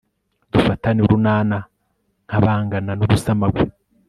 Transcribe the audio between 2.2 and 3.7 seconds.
nk'abangana n'urusamagwe